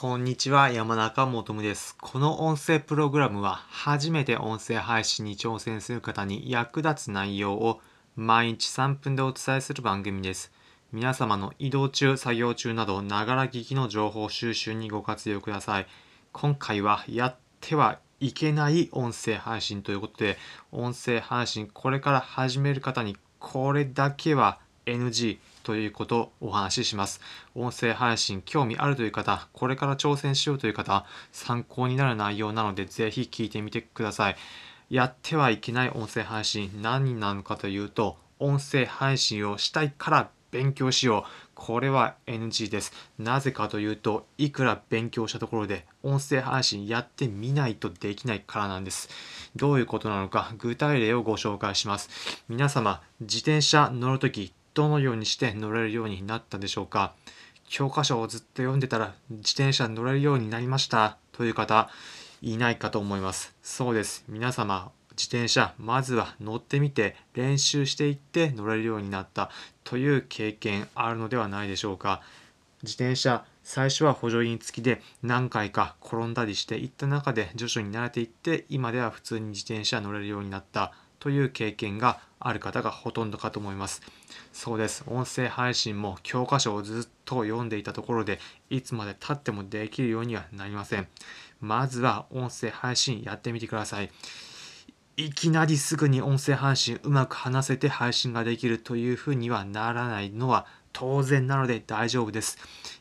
[0.00, 1.94] こんにちは、山中もとむです。
[2.00, 7.82] この音声プログラムは、初めて音声配信に挑戦する方に役立つ内容を
[8.16, 10.52] 毎日3分でお伝えする番組です。
[10.90, 15.86] 皆様の移動中、作業中など、ながら聞きの情報収集にご活用ください。
[16.32, 20.38] 今回は、やってはいけない音声配信ということで、
[20.72, 27.20] 音声配信、これから始める方に、これだけは NG ということをお話しします。
[27.54, 34.36] 音声配信興味あるという方、これから挑戦しようという方、参考になる内容なのでぜひ聞いてみてください。
[34.90, 41.30] やってはいけない音声配信何なのかというと、音声配信をしたいから勉強しよう。
[41.54, 42.92] これは NG です。
[43.18, 49.08] なぜかというと、いくら勉強したところで音声配信やってみないとできないからなんです。
[49.56, 52.08] どういうことなのか、具体例をご紹介します。
[52.48, 57.12] 皆様、自転車乗るとき、どのようにして乗れるようになったでしょうか？
[57.68, 61.18] 教科書をずっと読んでたら自転車に乗れるようになりました。
[61.32, 61.90] という方
[62.40, 63.54] いないかと思います。
[63.62, 64.24] そうです。
[64.26, 69.50] 皆様自転車まずは乗ってみて練習していって乗れるようになった。
[69.84, 72.22] という経験あるのではないでしょうか。
[72.82, 80.94] 自転車最初は補助輪付きで何回か転んだりしていった中で徐々に慣れていって今では普通に自転車乗れるようになった。
[81.18, 84.02] という経験がある方がほとんどかと思います。
[84.52, 85.04] そうです。
[85.06, 91.06] 音声配信も教科書をずっと読んでいたところで、いつまで経ってもできるようにはなりません。
[91.60, 94.10] まずは音声配信やってみてください。
[95.16, 102.56] いきなりすぐに音声配信うまく話せて配信ができるというふうにはならないのは当然なので大丈夫です。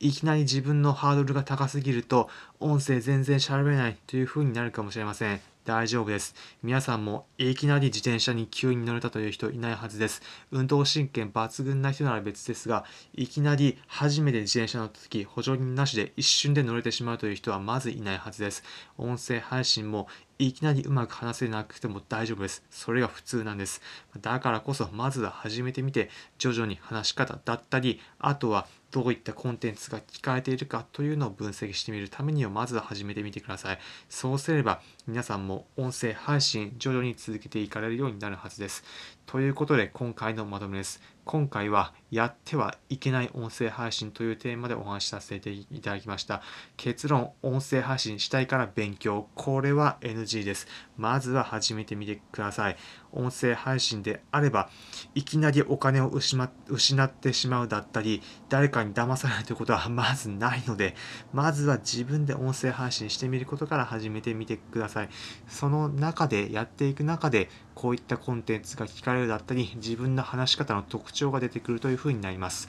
[0.00, 2.28] いきなり自分のハードルが高すぎると
[2.58, 5.40] 音声全然喋れないというふうになるかもしれません。
[5.64, 6.34] 大丈夫です。
[6.62, 10.22] 皆さんもいきなり自転車に急に乗れたという人いないはずです。
[10.50, 18.62] 運動神経抜群な人なら別ですが、いきなり初めて自転車乗った時、補助輪なしで一瞬で乗れてしまうという人はまずいないはずです。
[18.96, 20.08] 音声配信も
[20.44, 22.64] いきなりうまく話せなくても大丈夫です。
[22.70, 23.82] それが普通なんです。
[24.22, 33.78] だからこそ、まずは始めてみて、徐々に話し方だったり、あとはどういったコンテンツが聞かれているかというのを分析してみるためには、まずは始めてみてください。
[34.08, 38.82] そうすれば、皆さんも音声配信、徐々に続けていかれるようになるはずです。
[39.30, 41.00] ということで、今回のまとめです。
[41.24, 46.42] 今回は、やってはいけない音声配信というテーマでお話しさせていただきました。
[46.76, 49.28] 結論、音声配信したいから勉強。
[49.36, 50.66] これは NG です。
[50.96, 52.76] まずは始めてみてください。
[53.12, 54.68] 音声配信であれば、
[55.14, 60.94] いきなりお金を失ってしまうだったり、誰かに騙されるということはまずないので、
[61.32, 65.08] まずは自分で音声配信してみることから始めてみてください。
[65.48, 72.68] その中で、やっていく中で、こういったコンテンツが聞かれるだったり、自分の話し方の特徴が出てくるというふうになります。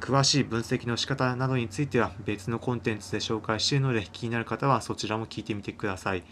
[0.00, 6.22] 詳しい分析の仕方などについては別のコンテンツで紹介しているので気になる方はそちらも聞いてみてください。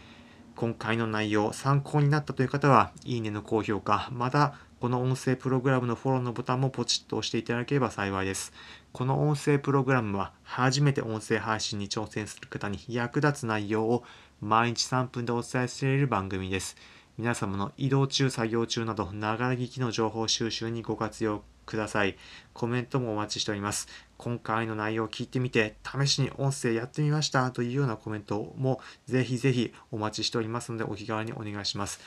[0.57, 8.53] 今回の内容参考になったという方はいいねの高評価、またこの音声プログラムのフォローのボタンもポチッと押していただければ幸いです。
[8.93, 14.05] この音声プログラムは初めて音声配信に挑戦する方に役立つ内容を
[14.41, 16.77] 毎日3分でお伝えしている番組です。
[17.17, 22.17] 皆様の移動中、作業中など、ながら聞きの情報収集にご活用ください。
[22.53, 23.87] コメントもお待ちしております。
[24.17, 32.01] 今回の内容を聞いてみて、試しに音声やってみましたというようなコメントもぜひぜひお待ちしておりますので、お気軽にお願いします。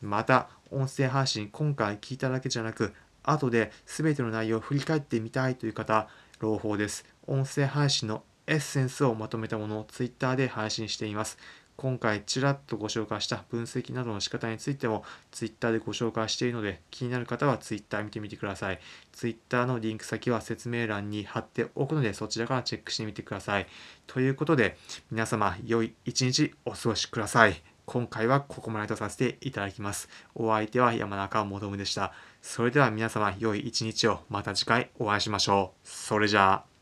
[0.00, 2.94] また、音声配信、今回聞いただけじゃなく、
[3.24, 6.08] 後で全ての内容を振り返ってみたいという方、
[6.40, 7.04] 朗報です。
[7.26, 11.36] 音声配信のエッセンスをまとめたものを Twitter で配信しています。
[11.76, 18.80] 今回ちらっとご紹介した分析などの仕方についても Twitter でご紹介しているので気になる方は Twitter 見てみてください。
[19.12, 23.66] Twitter のリンク先は説明欄に貼っておくのでそちらからチェックしてみてください。
[24.06, 24.76] ということで
[25.10, 27.62] 皆様良い一日お過ごしください。
[27.84, 30.08] 今回はここまでとさせていただきます。
[30.34, 32.12] お相手は山中もとむでした。
[32.42, 35.88] それでは皆様良い一日をまた次回お会いしましょう。
[35.88, 36.75] それじゃあ。